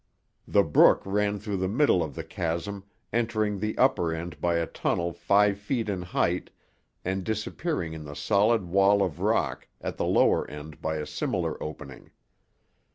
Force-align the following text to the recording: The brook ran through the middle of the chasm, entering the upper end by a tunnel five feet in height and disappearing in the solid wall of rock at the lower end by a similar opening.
The 0.47 0.63
brook 0.63 1.03
ran 1.05 1.37
through 1.37 1.57
the 1.57 1.67
middle 1.67 2.01
of 2.01 2.15
the 2.15 2.23
chasm, 2.23 2.85
entering 3.13 3.59
the 3.59 3.77
upper 3.77 4.11
end 4.11 4.41
by 4.41 4.55
a 4.55 4.65
tunnel 4.65 5.13
five 5.13 5.59
feet 5.59 5.89
in 5.89 6.01
height 6.01 6.49
and 7.05 7.23
disappearing 7.23 7.93
in 7.93 8.03
the 8.05 8.15
solid 8.15 8.63
wall 8.65 9.03
of 9.03 9.19
rock 9.19 9.67
at 9.79 9.97
the 9.97 10.05
lower 10.05 10.49
end 10.49 10.81
by 10.81 10.95
a 10.95 11.05
similar 11.05 11.61
opening. 11.61 12.09